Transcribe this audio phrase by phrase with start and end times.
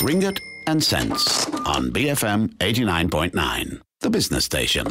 [0.00, 4.86] Ringgit and Cents on BFM 89.9, the business station.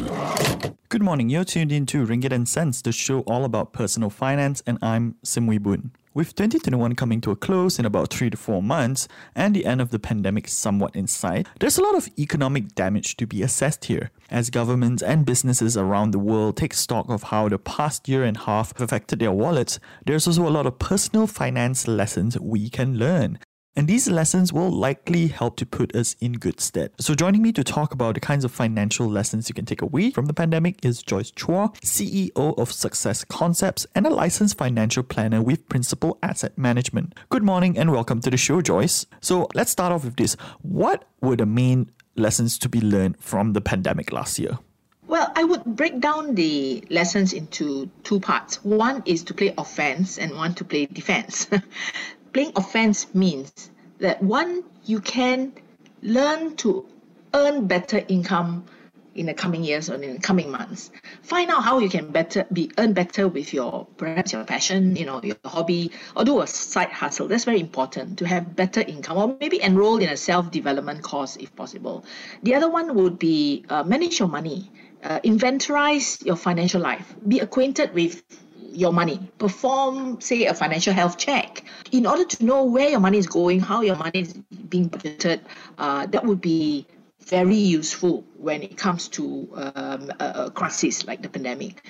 [0.88, 1.28] Good morning.
[1.28, 5.16] You're tuned in to Ringgit and Cents, the show all about personal finance, and I'm
[5.24, 5.90] Sim Wee Boon.
[6.14, 9.80] With 2021 coming to a close in about three to four months and the end
[9.80, 13.86] of the pandemic somewhat in sight, there's a lot of economic damage to be assessed
[13.86, 14.12] here.
[14.30, 18.36] As governments and businesses around the world take stock of how the past year and
[18.36, 22.96] a half affected their wallets, there's also a lot of personal finance lessons we can
[22.96, 23.40] learn.
[23.76, 26.90] And these lessons will likely help to put us in good stead.
[26.98, 30.10] So, joining me to talk about the kinds of financial lessons you can take away
[30.10, 35.40] from the pandemic is Joyce Chua, CEO of Success Concepts and a licensed financial planner
[35.40, 37.14] with Principal Asset Management.
[37.28, 39.06] Good morning and welcome to the show, Joyce.
[39.20, 40.34] So, let's start off with this.
[40.62, 44.58] What were the main lessons to be learned from the pandemic last year?
[45.06, 48.64] Well, I would break down the lessons into two parts.
[48.64, 51.48] One is to play offense and one to play defense.
[52.32, 55.52] playing offense means that one you can
[56.02, 56.86] learn to
[57.34, 58.64] earn better income
[59.14, 60.90] in the coming years or in the coming months.
[61.22, 65.04] Find out how you can better be earn better with your perhaps your passion, you
[65.04, 67.26] know, your hobby, or do a side hustle.
[67.28, 71.54] That's very important to have better income, or maybe enroll in a self-development course if
[71.56, 72.04] possible.
[72.42, 74.70] The other one would be uh, manage your money,
[75.02, 78.22] uh, inventorize your financial life, be acquainted with
[78.80, 79.20] your money.
[79.38, 83.60] Perform, say, a financial health check in order to know where your money is going,
[83.60, 84.32] how your money is
[84.68, 85.40] being budgeted.
[85.78, 86.86] Uh, that would be
[87.20, 91.84] very useful when it comes to um, a, crisis like the pandemic.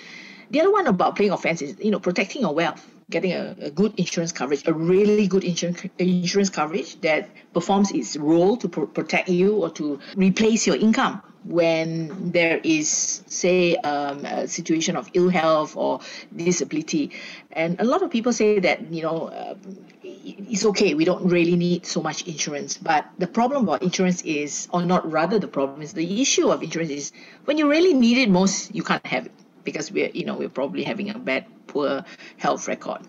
[0.50, 3.70] The other one about playing offense is, you know, protecting your wealth, getting a, a
[3.70, 8.86] good insurance coverage, a really good insurance insurance coverage that performs its role to pro-
[8.86, 15.08] protect you or to replace your income when there is, say, um, a situation of
[15.14, 16.00] ill health or
[16.36, 17.10] disability.
[17.52, 19.54] And a lot of people say that, you know, uh,
[20.02, 22.76] it's okay, we don't really need so much insurance.
[22.76, 26.62] But the problem about insurance is, or not rather, the problem is the issue of
[26.62, 27.12] insurance is
[27.46, 29.32] when you really need it most, you can't have it
[29.64, 32.04] because we're, you know, we're probably having a bad, poor
[32.36, 33.02] health record.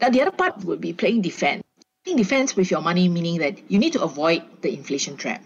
[0.00, 1.62] Now, the other part would be playing defense.
[2.04, 5.42] Playing defense with your money, meaning that you need to avoid the inflation trap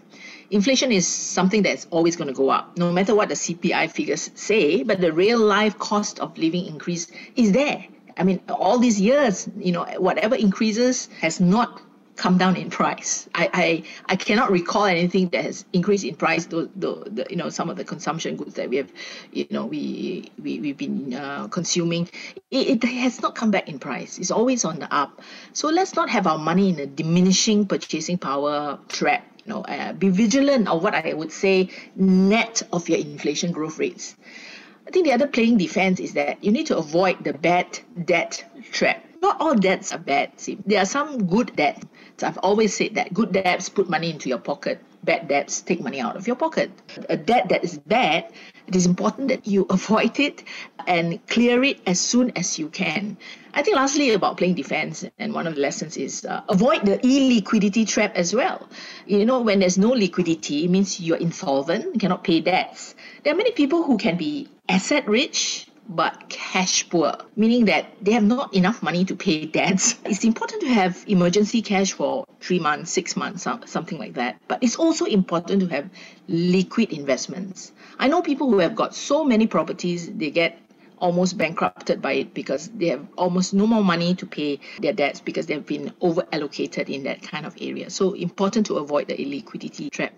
[0.51, 4.31] inflation is something that's always going to go up, no matter what the CPI figures
[4.35, 7.85] say, but the real life cost of living increase is there.
[8.17, 11.81] I mean, all these years, you know, whatever increases has not
[12.19, 13.27] come down in price.
[13.33, 16.45] I, I, I cannot recall anything that has increased in price.
[16.45, 18.91] The, the, you know some of the consumption goods that we have,
[19.31, 22.09] you know, we we we've been uh, consuming,
[22.51, 24.19] it, it has not come back in price.
[24.19, 25.21] It's always on the up.
[25.53, 30.09] So let's not have our money in a diminishing purchasing power trap know, uh, be
[30.09, 34.15] vigilant of what I would say net of your inflation growth rates.
[34.87, 38.45] I think the other playing defense is that you need to avoid the bad debt
[38.71, 39.03] trap.
[39.21, 40.39] Not all debts are bad.
[40.39, 41.85] See, there are some good debts.
[42.23, 44.81] I've always said that good debts put money into your pocket.
[45.03, 46.71] Bad debts take money out of your pocket.
[47.09, 48.31] A debt that is bad,
[48.67, 50.43] it is important that you avoid it
[50.87, 53.17] and clear it as soon as you can.
[53.53, 56.97] I think lastly about playing defense, and one of the lessons is uh, avoid the
[56.99, 58.69] illiquidity trap as well.
[59.05, 62.95] You know, when there's no liquidity, it means you're insolvent, you cannot pay debts.
[63.23, 68.11] There are many people who can be asset rich but cash poor, meaning that they
[68.11, 69.95] have not enough money to pay debts.
[70.05, 74.39] It's important to have emergency cash for three months, six months, something like that.
[74.47, 75.89] But it's also important to have
[76.27, 77.71] liquid investments.
[77.97, 80.59] I know people who have got so many properties, they get
[80.99, 85.21] almost bankrupted by it because they have almost no more money to pay their debts
[85.21, 87.89] because they've been over allocated in that kind of area.
[87.89, 90.13] So important to avoid the illiquidity trap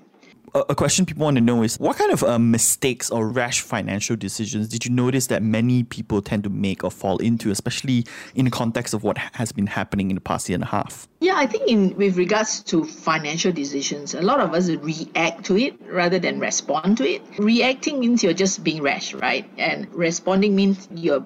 [0.53, 4.15] a question people want to know is what kind of uh, mistakes or rash financial
[4.15, 8.45] decisions did you notice that many people tend to make or fall into, especially in
[8.45, 11.07] the context of what has been happening in the past year and a half?
[11.21, 15.57] Yeah, I think in with regards to financial decisions, a lot of us react to
[15.57, 17.21] it rather than respond to it.
[17.37, 19.49] Reacting means you're just being rash, right?
[19.57, 21.25] And responding means you're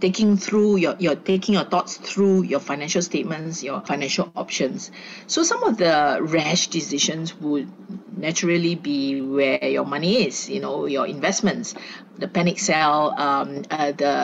[0.00, 4.90] taking through your you're taking your thoughts through your financial statements, your financial options.
[5.26, 7.70] So some of the rash decisions would
[8.24, 11.74] naturally be where your money is, you know, your investments.
[12.16, 14.14] The panic sell, um, uh, the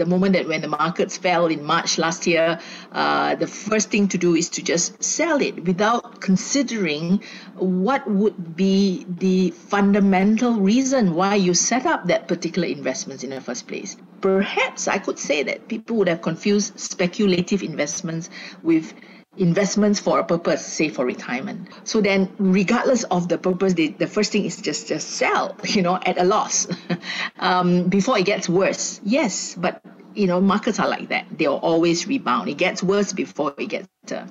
[0.00, 2.58] the moment that when the markets fell in March last year,
[2.92, 7.22] uh, the first thing to do is to just sell it without considering
[7.56, 13.40] what would be the fundamental reason why you set up that particular investment in the
[13.40, 13.96] first place.
[14.20, 18.30] Perhaps I could say that people would have confused speculative investments
[18.62, 18.94] with
[19.36, 21.68] investments for a purpose, say for retirement.
[21.84, 25.82] So then, regardless of the purpose, they, the first thing is just just sell, you
[25.82, 26.66] know, at a loss
[27.38, 29.00] um, before it gets worse.
[29.04, 29.82] Yes, but
[30.14, 31.26] you know, markets are like that.
[31.30, 32.48] They'll always rebound.
[32.48, 34.26] It gets worse before it gets better.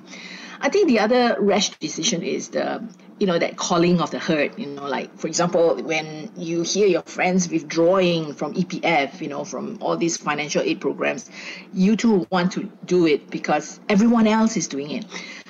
[0.60, 2.86] I think the other rash decision is the
[3.20, 6.86] you know that calling of the herd you know like for example when you hear
[6.86, 11.30] your friends withdrawing from EPF you know from all these financial aid programs
[11.74, 15.04] you too want to do it because everyone else is doing it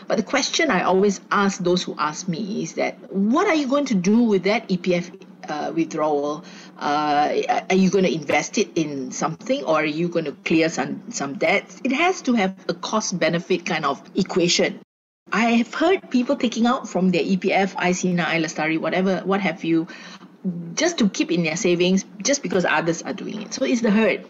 [0.08, 3.68] but the question I always ask those who ask me is that what are you
[3.68, 5.08] going to do with that EPF
[5.48, 6.44] uh, withdrawal,
[6.78, 10.68] uh, are you going to invest it in something or are you going to clear
[10.68, 11.80] some, some debts?
[11.84, 14.80] It has to have a cost benefit kind of equation.
[15.32, 19.86] I have heard people taking out from their EPF, i-Sinar, Lestari, whatever, what have you,
[20.74, 23.54] just to keep in their savings, just because others are doing it.
[23.54, 24.26] So it's the herd.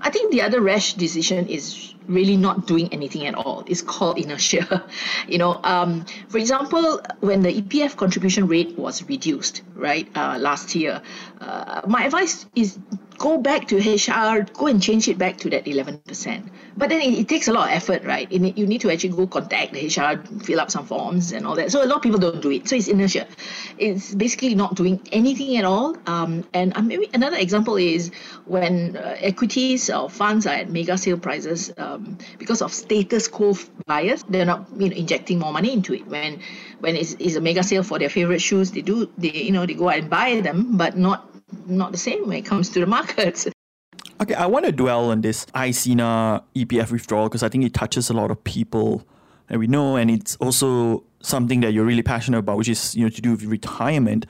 [0.00, 3.62] I think the other rash decision is really not doing anything at all.
[3.68, 4.84] It's called inertia.
[5.28, 10.74] you know, um, for example, when the EPF contribution rate was reduced, right, uh, last
[10.74, 11.00] year,
[11.40, 12.78] uh, my advice is
[13.22, 16.50] go back to HR, go and change it back to that 11%.
[16.76, 18.26] But then it, it takes a lot of effort, right?
[18.32, 21.54] It, you need to actually go contact the HR, fill up some forms and all
[21.54, 21.70] that.
[21.70, 22.68] So a lot of people don't do it.
[22.68, 23.28] So it's inertia.
[23.78, 25.96] It's basically not doing anything at all.
[26.06, 28.10] Um, and uh, maybe another example is
[28.46, 33.54] when uh, equities or funds are at mega sale prices um, because of status quo
[33.86, 36.06] bias, they're not you know injecting more money into it.
[36.08, 36.40] When
[36.80, 39.64] when it's, it's a mega sale for their favorite shoes, they do they you know
[39.64, 41.31] they go out and buy them, but not
[41.66, 43.48] not the same when it comes to the markets.
[44.20, 48.08] Okay, I want to dwell on this i-Sinar EPF withdrawal because I think it touches
[48.08, 49.04] a lot of people
[49.48, 53.02] that we know, and it's also something that you're really passionate about, which is you
[53.02, 54.26] know to do with retirement.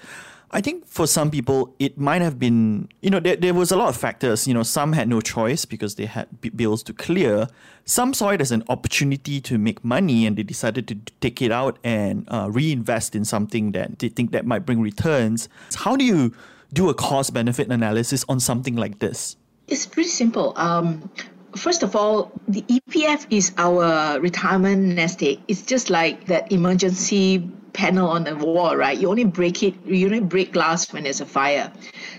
[0.55, 3.76] I think for some people, it might have been, you know, there, there was a
[3.76, 4.46] lot of factors.
[4.46, 7.49] You know, some had no choice because they had b- bills to clear.
[7.87, 11.50] Some saw it as an opportunity to make money and they decided to take it
[11.50, 15.49] out and uh, reinvest in something that they think that might bring returns.
[15.75, 16.34] How do you
[16.73, 19.37] do a cost benefit analysis on something like this?
[19.69, 20.53] It's pretty simple.
[20.57, 21.11] Um,
[21.57, 25.41] first of all, the EPF is our retirement nest egg.
[25.49, 28.99] It's just like that emergency panel on the wall, right?
[28.99, 31.73] You only break it, you only break glass when there's a fire.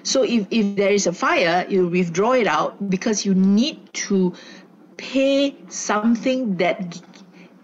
[0.04, 4.34] So if, if there is a fire, you withdraw it out because you need to
[4.98, 7.02] pay something that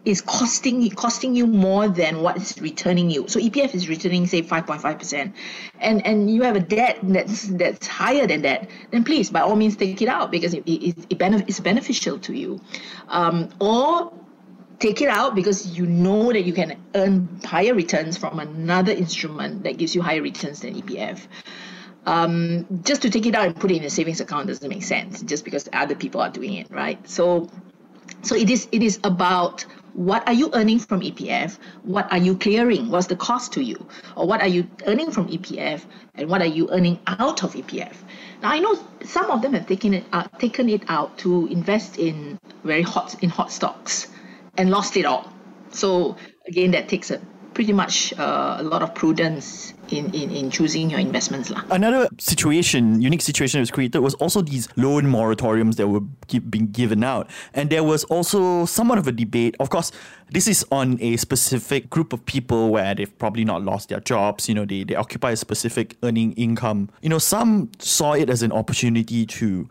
[0.06, 3.28] is costing costing you more than what it's returning you.
[3.28, 5.34] So EPF is returning say 5.5%,
[5.80, 8.70] and and you have a debt that's that's higher than that.
[8.92, 12.18] Then please, by all means, take it out because it, it, it benef- it's beneficial
[12.20, 12.62] to you,
[13.10, 14.14] um, or
[14.80, 19.64] take it out because you know that you can earn higher returns from another instrument
[19.64, 21.20] that gives you higher returns than EPF.
[22.06, 24.84] Um, just to take it out and put it in a savings account doesn't make
[24.84, 27.08] sense just because other people are doing it, right?
[27.08, 27.50] So
[28.22, 31.58] so it is it is about what are you earning from EPF?
[31.84, 32.90] What are you clearing?
[32.90, 33.88] What's the cost to you?
[34.16, 35.84] Or what are you earning from EPF?
[36.16, 37.96] And what are you earning out of EPF?
[38.42, 41.98] Now I know some of them have taken it uh, taken it out to invest
[41.98, 44.08] in very hot in hot stocks
[44.58, 45.32] and lost it all.
[45.72, 47.22] So again, that takes a
[47.54, 51.50] pretty much uh, a lot of prudence in, in, in choosing your investments.
[51.50, 51.64] Lah.
[51.72, 56.02] Another situation, unique situation that was created was also these loan moratoriums that were
[56.50, 57.30] being given out.
[57.54, 59.56] And there was also somewhat of a debate.
[59.60, 59.92] Of course,
[60.32, 64.48] this is on a specific group of people where they've probably not lost their jobs.
[64.48, 66.90] You know, they, they occupy a specific earning income.
[67.02, 69.70] You know, some saw it as an opportunity to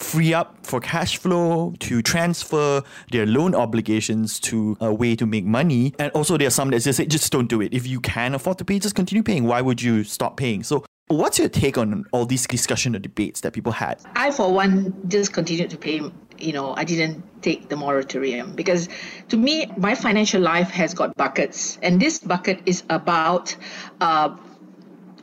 [0.00, 2.82] free up for cash flow to transfer
[3.12, 5.94] their loan obligations to a way to make money.
[5.98, 7.72] And also, there are some that just say, just don't do it.
[7.72, 9.44] If you can afford to pay, just continue paying.
[9.44, 10.62] Why would you stop paying?
[10.62, 14.00] So, what's your take on all these discussion or debates that people had?
[14.16, 16.00] I, for one, just continued to pay.
[16.38, 18.88] You know, I didn't take the moratorium because
[19.28, 23.54] to me, my financial life has got buckets, and this bucket is about.
[24.00, 24.36] Uh,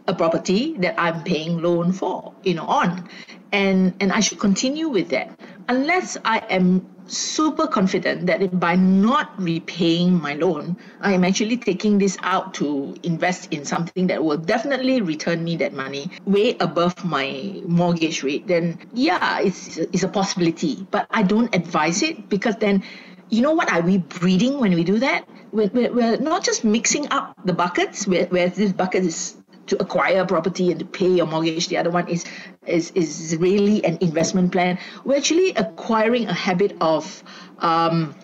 [0.08, 3.10] a property that I'm paying loan for, you know, on
[3.52, 9.32] and and I should continue with that unless I am super confident that by not
[9.40, 14.38] repaying my loan, I am actually taking this out to invest in something that will
[14.38, 20.08] definitely return me that money way above my mortgage rate, then yeah, it's, it's a
[20.10, 20.86] possibility.
[20.92, 22.84] But I don't advise it because then,
[23.30, 25.28] you know what are we breeding when we do that?
[25.52, 29.37] We're, we're, we're not just mixing up the buckets where, where this bucket is
[29.68, 31.68] to acquire property and to pay your mortgage.
[31.68, 32.26] The other one is
[32.66, 34.80] is is really an investment plan.
[35.06, 37.24] We're actually acquiring a habit of
[37.60, 38.16] um,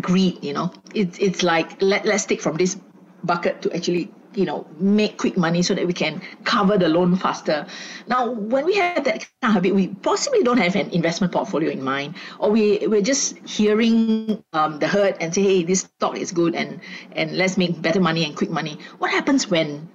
[0.00, 0.42] greed.
[0.42, 2.76] You know, it's it's like let let's take from this
[3.24, 7.16] bucket to actually you know make quick money so that we can cover the loan
[7.16, 7.66] faster
[8.06, 11.70] now when we have that kind of habit we possibly don't have an investment portfolio
[11.70, 16.16] in mind or we we're just hearing um, the herd and say hey this stock
[16.16, 16.80] is good and
[17.12, 19.88] and let's make better money and quick money what happens when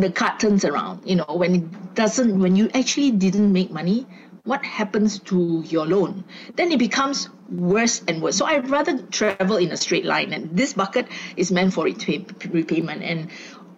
[0.00, 4.06] the card turns around you know when it doesn't when you actually didn't make money
[4.44, 6.22] what happens to your loan?
[6.56, 8.36] Then it becomes worse and worse.
[8.36, 13.02] So I'd rather travel in a straight line, and this bucket is meant for repayment.
[13.02, 13.30] And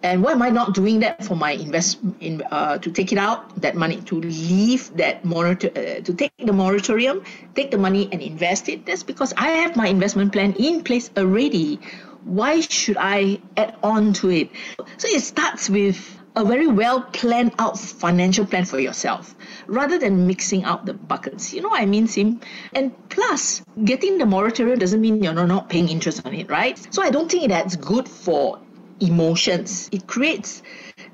[0.03, 3.17] and why am I not doing that for my invest in uh, to take it
[3.17, 7.23] out that money to leave that moratorium uh, to take the moratorium,
[7.55, 8.85] take the money and invest it?
[8.85, 11.79] That's because I have my investment plan in place already.
[12.23, 14.49] Why should I add on to it?
[14.97, 20.27] So it starts with a very well planned out financial plan for yourself rather than
[20.27, 21.51] mixing out the buckets.
[21.51, 22.39] You know what I mean, Sim?
[22.73, 26.77] And plus, getting the moratorium doesn't mean you're not paying interest on it, right?
[26.93, 28.59] So I don't think that's good for
[28.99, 29.89] emotions.
[29.91, 30.61] It creates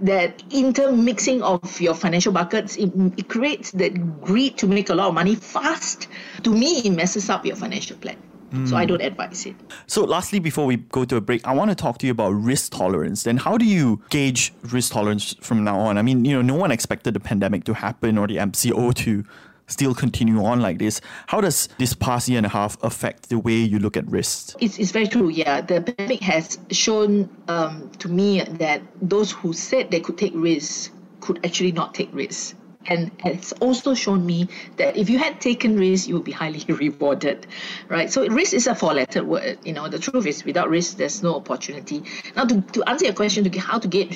[0.01, 2.75] that intermixing of your financial buckets.
[2.75, 6.07] It, it creates that greed to make a lot of money fast.
[6.43, 8.17] To me, it messes up your financial plan.
[8.65, 8.89] So I hmm.
[8.89, 9.55] don't advise it.
[9.87, 12.31] So lastly, before we go to a break, I want to talk to you about
[12.31, 13.23] risk tolerance.
[13.23, 15.97] Then how do you gauge risk tolerance from now on?
[15.97, 19.23] I mean, you know, no one expected the pandemic to happen or the MCO to
[19.67, 21.01] still continue on like this.
[21.27, 24.55] How does this past year and a half affect the way you look at risks?
[24.59, 25.29] It's, it's very true.
[25.29, 30.33] Yeah, the pandemic has shown um, to me that those who said they could take
[30.35, 30.91] risks
[31.21, 32.55] could actually not take risks.
[32.85, 36.63] And it's also shown me that if you had taken risk, you would be highly
[36.67, 37.47] rewarded,
[37.87, 38.11] right?
[38.11, 39.59] So risk is a four-letter word.
[39.63, 42.03] You know, the truth is, without risk, there's no opportunity.
[42.35, 44.13] Now, to, to answer your question, to how to get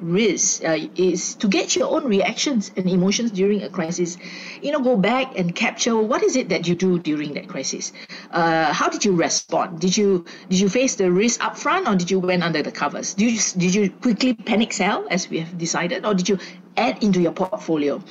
[0.00, 4.16] risk uh, is to get your own reactions and emotions during a crisis.
[4.62, 7.92] You know, go back and capture what is it that you do during that crisis.
[8.30, 9.80] Uh, how did you respond?
[9.80, 12.72] Did you did you face the risk up front, or did you went under the
[12.72, 13.14] covers?
[13.14, 16.38] Did you did you quickly panic sell as we have decided, or did you
[16.76, 18.02] add into your portfolio?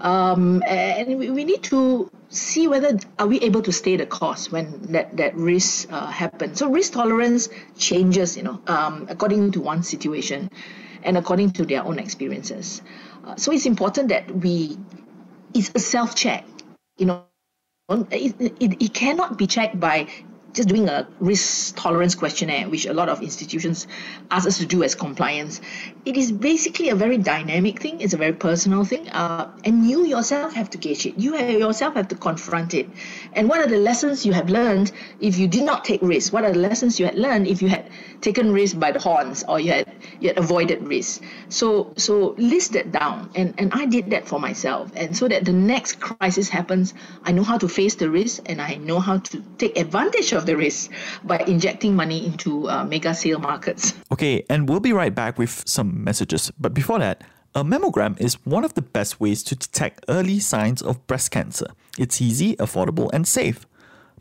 [0.00, 4.50] Um, and we, we need to see whether are we able to stay the course
[4.50, 6.58] when that that risk uh, happens.
[6.58, 7.48] So risk tolerance
[7.78, 10.50] changes, you know, um, according to one situation
[11.04, 12.82] and according to their own experiences.
[13.24, 14.76] Uh, so it's important that we,
[15.54, 16.44] it's a self check.
[16.96, 17.24] You know,
[18.10, 20.08] it, it, it cannot be checked by
[20.54, 23.86] just doing a risk tolerance questionnaire, which a lot of institutions
[24.30, 25.60] ask us to do as compliance.
[26.04, 28.00] It is basically a very dynamic thing.
[28.00, 31.18] It's a very personal thing, uh, and you yourself have to gauge it.
[31.18, 32.88] You yourself have to confront it.
[33.32, 36.32] And what are the lessons you have learned if you did not take risk?
[36.32, 39.44] What are the lessons you had learned if you had taken risk by the horns
[39.48, 41.22] or you had you had avoided risk?
[41.48, 45.44] So so list that down, and and I did that for myself, and so that
[45.44, 46.94] the next crisis happens,
[47.24, 50.43] I know how to face the risk, and I know how to take advantage of
[50.44, 50.90] the risk
[51.24, 53.94] by injecting money into uh, mega sale markets.
[54.12, 56.52] Okay, and we'll be right back with some messages.
[56.58, 57.22] But before that,
[57.54, 61.66] a mammogram is one of the best ways to detect early signs of breast cancer.
[61.98, 63.66] It's easy, affordable, and safe.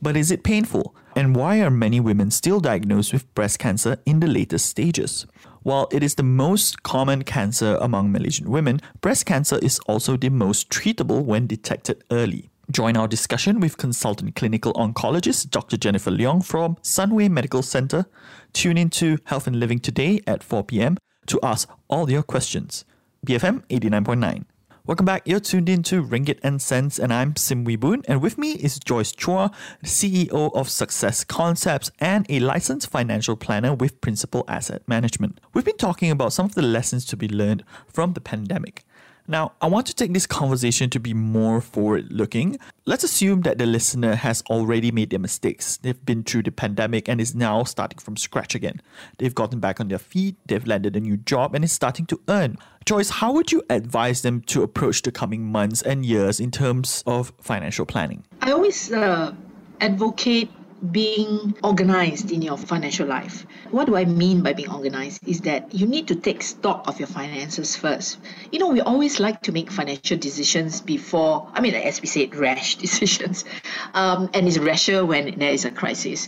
[0.01, 0.95] But is it painful?
[1.15, 5.25] And why are many women still diagnosed with breast cancer in the latest stages?
[5.63, 10.29] While it is the most common cancer among Malaysian women, breast cancer is also the
[10.29, 12.49] most treatable when detected early.
[12.73, 15.77] Join our discussion with consultant clinical oncologist Dr.
[15.77, 18.07] Jennifer Leong from Sunway Medical Center.
[18.51, 20.97] Tune in to Health and Living today at 4 p.m.
[21.27, 22.83] to ask all your questions.
[23.27, 24.45] BFM 89.9.
[24.87, 25.21] Welcome back.
[25.25, 28.01] You're tuned in to Ringgit and Cents, and I'm Sim Wee Boon.
[28.07, 29.53] And with me is Joyce Chua,
[29.85, 35.39] CEO of Success Concepts and a licensed financial planner with Principal Asset Management.
[35.53, 38.83] We've been talking about some of the lessons to be learned from the pandemic.
[39.27, 42.57] Now, I want to take this conversation to be more forward looking.
[42.85, 45.77] Let's assume that the listener has already made their mistakes.
[45.77, 48.81] They've been through the pandemic and is now starting from scratch again.
[49.19, 52.19] They've gotten back on their feet, they've landed a new job, and is starting to
[52.27, 52.57] earn.
[52.85, 57.01] Joyce, how would you advise them to approach the coming months and years in terms
[57.07, 58.25] of financial planning?
[58.41, 59.33] I always uh,
[59.79, 60.51] advocate
[60.91, 63.45] being organized in your financial life.
[63.71, 65.25] What do I mean by being organized?
[65.27, 68.19] Is that you need to take stock of your finances first.
[68.51, 72.35] You know, we always like to make financial decisions before, I mean, as we said,
[72.35, 73.45] rash decisions.
[73.93, 76.27] Um, and it's rasher when there is a crisis.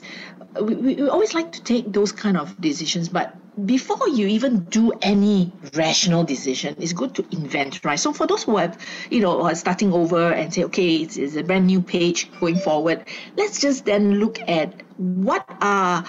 [0.60, 4.92] We, we always like to take those kind of decisions, but before you even do
[5.02, 8.00] any rational decision, it's good to invent, right?
[8.00, 8.78] So for those who have,
[9.10, 12.58] you know, are starting over and say, okay, it's, it's a brand new page going
[12.58, 13.06] forward,
[13.38, 16.06] let's just then look at what are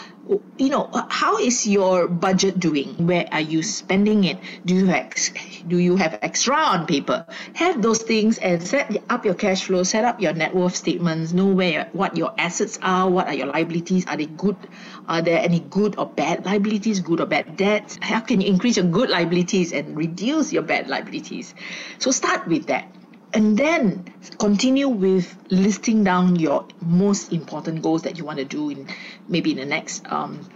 [0.59, 3.07] you know how is your budget doing?
[3.07, 4.39] Where are you spending it?
[4.65, 5.13] Do you have
[5.69, 7.27] do you have extra on paper?
[7.55, 11.33] Have those things and set up your cash flow set up your net worth statements
[11.33, 14.57] know where what your assets are what are your liabilities are they good
[15.09, 17.99] are there any good or bad liabilities good or bad debts?
[18.03, 21.55] How can you increase your good liabilities and reduce your bad liabilities?
[21.99, 22.91] So start with that.
[23.33, 24.05] And then
[24.39, 28.89] continue with listing down your most important goals that you want to do in
[29.29, 30.49] maybe in the next um,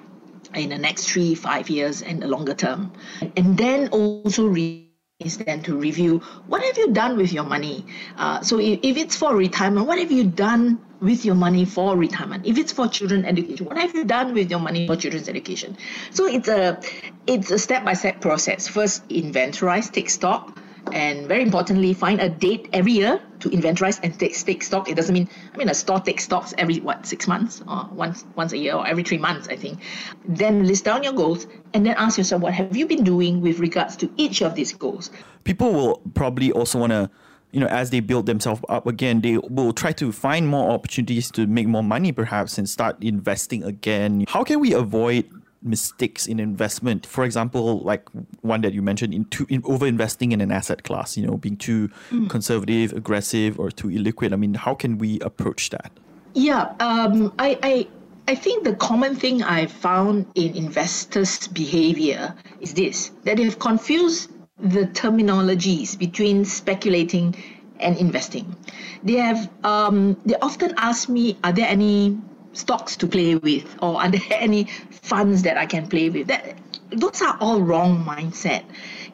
[0.55, 2.93] in the next three five years and the longer term.
[3.37, 4.91] And then also read
[5.21, 7.85] is then to review what have you done with your money.
[8.17, 11.97] Uh, so if, if it's for retirement, what have you done with your money for
[11.97, 12.47] retirement?
[12.47, 15.77] If it's for children education, what have you done with your money for children's education?
[16.11, 16.81] So it's a
[17.27, 18.69] it's a step by step process.
[18.69, 20.59] First, inventorize, take stock
[20.93, 24.89] and very importantly, find a date every year to inventorize and take, take stock.
[24.89, 28.25] It doesn't mean, I mean, a store takes stocks every, what, six months or once,
[28.35, 29.81] once a year or every three months, I think.
[30.27, 33.59] Then list down your goals and then ask yourself, what have you been doing with
[33.59, 35.11] regards to each of these goals?
[35.45, 37.11] People will probably also want to
[37.53, 41.31] you know, as they build themselves up again, they will try to find more opportunities
[41.33, 44.25] to make more money, perhaps, and start investing again.
[44.29, 45.29] How can we avoid
[45.63, 47.07] mistakes in investment.
[47.07, 48.09] For example, like
[48.41, 51.37] one that you mentioned, in, too, in over investing in an asset class, you know,
[51.37, 52.29] being too mm.
[52.29, 54.33] conservative, aggressive, or too illiquid.
[54.33, 55.93] I mean, how can we approach that?
[56.35, 57.89] Yeah, um, I, I
[58.29, 64.31] I think the common thing I found in investors' behavior is this: that they've confused
[64.63, 67.35] the terminologies between speculating
[67.81, 68.57] and investing.
[69.03, 72.19] They have um, they often ask me, "Are there any
[72.53, 73.77] stocks to play with?
[73.83, 76.29] Or are there any funds that I can play with?
[76.29, 76.59] That
[76.91, 78.65] those are all wrong mindset.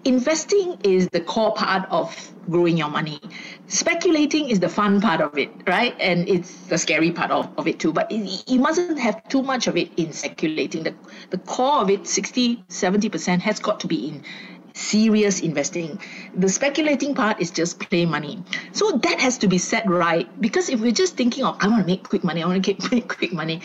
[0.04, 3.20] Investing is the core part of growing your money.
[3.66, 5.94] Speculating is the fun part of it right?
[6.00, 7.92] And it's the scary part of, of it too.
[7.92, 10.84] But it, you mustn't have too much of it in speculating.
[10.84, 10.94] The,
[11.30, 14.22] the core of it 60 70% has got to be in
[14.76, 15.98] serious investing.
[16.34, 18.42] The speculating part is just play money.
[18.72, 21.80] So that has to be set right because if we're just thinking of, I want
[21.80, 23.62] to make quick money, I want to make quick money,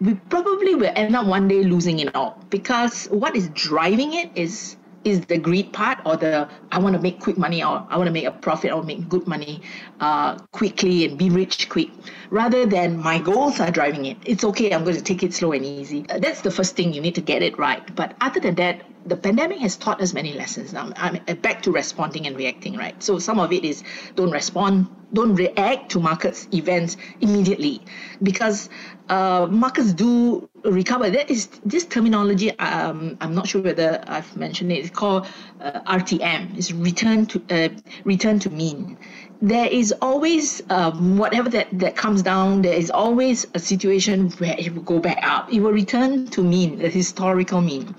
[0.00, 4.30] we probably will end up one day losing it all because what is driving it
[4.34, 7.96] is is the greed part or the I want to make quick money or I
[7.96, 9.62] want to make a profit or make good money
[9.98, 11.88] uh, quickly and be rich quick
[12.30, 14.18] rather than my goals are driving it.
[14.26, 16.02] It's okay, I'm going to take it slow and easy.
[16.02, 17.82] That's the first thing you need to get it right.
[17.94, 20.72] But other than that, the pandemic has taught us many lessons.
[20.72, 23.00] Now, I'm back to responding and reacting, right?
[23.02, 23.82] So some of it is
[24.14, 27.82] don't respond, don't react to markets events immediately
[28.22, 28.68] because
[29.08, 31.10] uh, markets do recover.
[31.10, 32.56] That is this terminology.
[32.58, 34.76] Um, I'm not sure whether I've mentioned it.
[34.76, 35.26] It's called
[35.60, 36.56] uh, RTM.
[36.58, 37.68] It's return to uh,
[38.04, 38.98] return to mean.
[39.42, 42.60] There is always um, whatever that that comes down.
[42.60, 45.50] There is always a situation where it will go back up.
[45.50, 47.94] It will return to mean, the historical mean.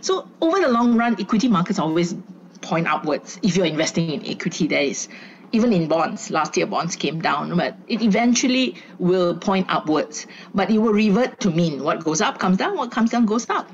[0.00, 2.14] So over the long run, equity markets always
[2.60, 3.40] point upwards.
[3.42, 5.08] If you're investing in equity, there is
[5.50, 6.30] even in bonds.
[6.30, 10.26] Last year, bonds came down, but it eventually will point upwards.
[10.54, 13.48] But it will revert to mean what goes up comes down, what comes down goes
[13.50, 13.70] up.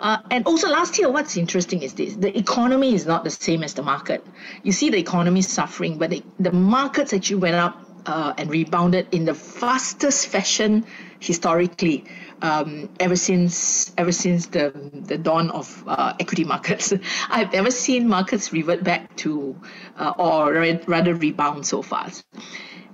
[0.00, 3.62] Uh, and also last year, what's interesting is this: the economy is not the same
[3.62, 4.24] as the market.
[4.62, 8.50] You see, the economy is suffering, but the, the markets actually went up uh, and
[8.50, 10.84] rebounded in the fastest fashion
[11.20, 12.04] historically
[12.42, 14.72] um, ever since ever since the
[15.06, 16.92] the dawn of uh, equity markets.
[17.30, 19.56] I've never seen markets revert back to
[19.96, 20.52] uh, or
[20.86, 22.24] rather rebound so fast.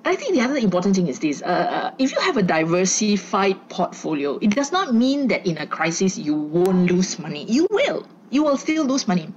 [0.05, 3.69] I think the other important thing is this: uh, uh, if you have a diversified
[3.69, 7.45] portfolio, it does not mean that in a crisis you won't lose money.
[7.45, 8.07] You will.
[8.31, 9.29] You will still lose money.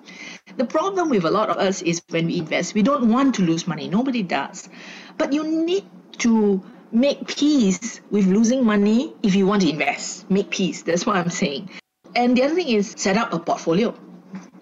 [0.56, 3.41] The problem with a lot of us is when we invest, we don't want to
[3.41, 3.88] lose money.
[3.89, 4.69] Nobody does.
[5.17, 5.86] But you need
[6.19, 10.30] to make peace with losing money if you want to invest.
[10.30, 10.84] Make peace.
[10.84, 11.71] That's what I'm saying.
[12.15, 13.95] And the other thing is set up a portfolio.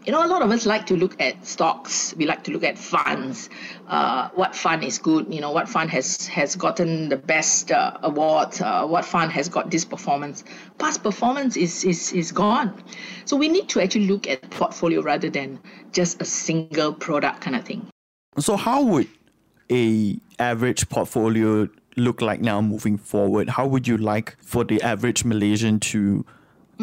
[0.04, 2.16] You know, a lot of us like to look at stocks.
[2.16, 3.52] We like to look at funds.
[3.88, 5.32] Uh, what fund is good?
[5.32, 8.60] You know, what fund has has gotten the best uh, award?
[8.60, 10.44] Uh, what fund has got this performance?
[10.80, 12.74] Past performance is is is gone.
[13.26, 15.60] So we need to actually look at portfolio rather than
[15.92, 17.86] just a single product kind of thing.
[18.40, 19.08] So how would
[19.72, 23.50] a average portfolio look like now moving forward?
[23.50, 26.26] How would you like for the average Malaysian to.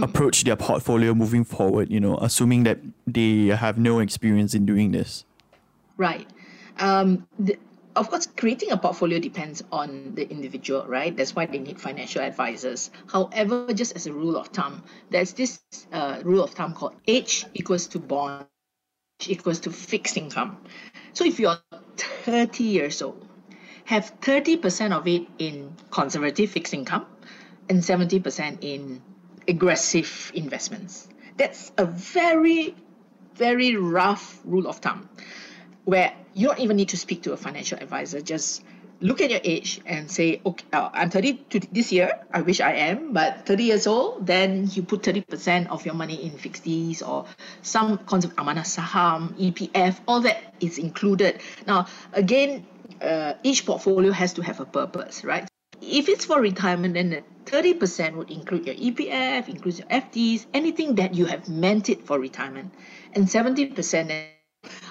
[0.02, 4.92] Approach their portfolio moving forward, you know, assuming that they have no experience in doing
[4.92, 5.24] this?
[5.96, 6.28] Right.
[6.78, 7.58] Um, the,
[7.96, 11.16] of course, creating a portfolio depends on the individual, right?
[11.16, 12.90] That's why they need financial advisors.
[13.11, 15.61] However, just as a rule of thumb, there's this
[15.92, 18.46] uh, rule of thumb called age equals to bond
[19.26, 20.58] equals to fixed income.
[21.12, 21.58] So if you're
[21.96, 23.28] 30 years old
[23.88, 27.06] have 30% of it in conservative fixed income
[27.70, 29.00] and 70% in
[29.48, 31.08] aggressive investments.
[31.37, 32.76] That's a very,
[33.34, 35.08] very rough rule of thumb
[35.84, 38.20] where you don't even need to speak to a financial advisor.
[38.20, 38.62] Just
[39.00, 42.20] look at your age and say, okay, uh, I'm 30 this year.
[42.32, 46.22] I wish I am, but 30 years old, then you put 30% of your money
[46.24, 47.26] in fixed Ds or
[47.62, 51.40] some concept amanah saham, EPF, all that is included.
[51.66, 52.66] Now, again,
[53.00, 55.48] uh, each portfolio has to have a purpose, right?
[55.80, 61.14] If it's for retirement, then 30% would include your EPF, includes your FDs, anything that
[61.14, 62.72] you have meant it for retirement,
[63.14, 64.11] and 70%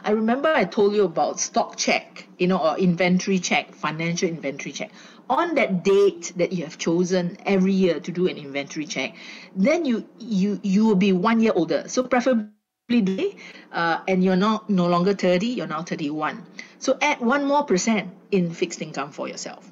[0.04, 4.72] I remember I told you about stock check, you know, or inventory check, financial inventory
[4.72, 4.92] check.
[5.30, 9.16] On that date that you have chosen every year to do an inventory check,
[9.56, 11.84] then you you you will be one year older.
[11.88, 13.38] So preferably
[13.74, 16.44] uh, and you're not no longer 30, you're now 31.
[16.80, 19.70] So add one more percent in fixed income for yourself.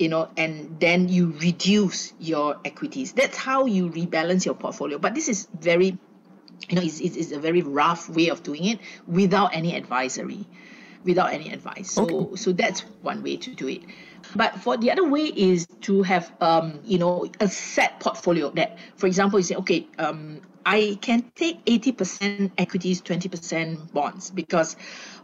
[0.00, 3.12] You know, and then you reduce your equities.
[3.12, 4.98] That's how you rebalance your portfolio.
[4.98, 5.98] But this is very
[6.68, 10.46] you know, it's, it's, a very rough way of doing it without any advisory,
[11.04, 11.90] without any advice.
[11.90, 12.36] So, okay.
[12.36, 13.82] so that's one way to do it.
[14.36, 18.78] But for the other way is to have, um, you know, a set portfolio that,
[18.96, 24.76] for example, you say, okay, um, I can take 80% equities, 20% bonds because,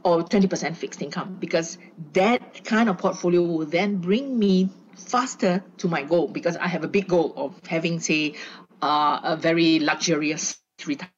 [0.02, 1.78] or 20% fixed income because
[2.12, 6.84] that kind of portfolio will then bring me faster to my goal because I have
[6.84, 8.34] a big goal of having, say,
[8.82, 11.12] uh, a very luxurious retirement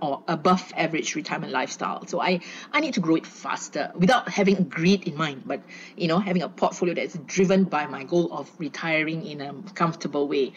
[0.00, 2.06] or above average retirement lifestyle.
[2.06, 2.40] So I,
[2.72, 5.62] I need to grow it faster without having a greed in mind, but
[5.96, 10.28] you know, having a portfolio that's driven by my goal of retiring in a comfortable
[10.28, 10.52] way.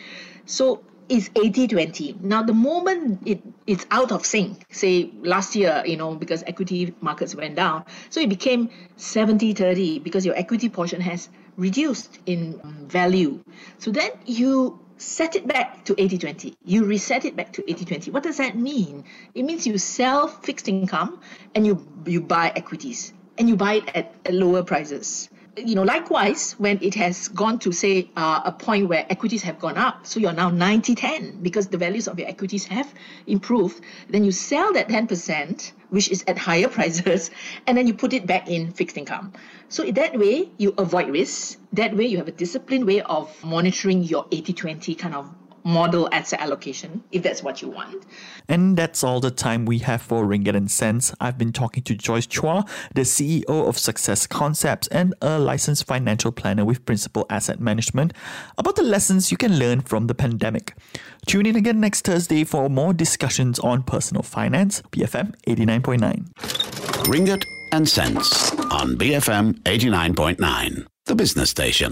[0.45, 2.21] So it's 80-20.
[2.21, 6.95] Now the moment it, it's out of sync, say last year, you know, because equity
[7.02, 13.43] markets went down, so it became 70-30 because your equity portion has reduced in value.
[13.78, 16.56] So then you set it back to 80-20.
[16.63, 18.13] You reset it back to 80-20.
[18.13, 19.04] What does that mean?
[19.36, 21.19] It means you sell fixed income
[21.54, 25.83] and you you buy equities and you buy it at, at lower prices you know,
[25.83, 30.05] likewise, when it has gone to say uh, a point where equities have gone up,
[30.05, 32.93] so you're now 90-10 because the values of your equities have
[33.27, 37.31] improved, then you sell that 10%, which is at higher prices,
[37.67, 39.33] and then you put it back in fixed income.
[39.67, 41.57] So that way, you avoid risks.
[41.73, 45.29] That way, you have a disciplined way of monitoring your 80-20 kind of
[45.63, 48.06] model asset allocation if that's what you want.
[48.47, 51.13] And that's all the time we have for Ringgit and Cents.
[51.19, 56.32] I've been talking to Joyce Chua, the CEO of Success Concepts and a licensed financial
[56.32, 58.13] planner with Principal Asset Management,
[58.58, 60.76] about the lessons you can learn from the pandemic.
[61.28, 64.82] Tune in again next Thursday for more discussions on personal finance.
[64.91, 66.32] BFM 89.9.
[67.06, 71.91] Ringgit and Cents on BFM 89.9, the business station.